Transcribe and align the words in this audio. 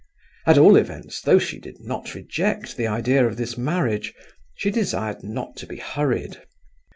At 0.47 0.57
all 0.57 0.77
events, 0.77 1.21
though 1.21 1.37
she 1.37 1.59
did 1.59 1.79
not 1.79 2.15
reject 2.15 2.75
the 2.75 2.87
idea 2.87 3.23
of 3.27 3.37
this 3.37 3.55
marriage, 3.55 4.15
she 4.55 4.71
desired 4.71 5.21
not 5.21 5.55
to 5.57 5.67
be 5.67 5.77
hurried. 5.77 6.41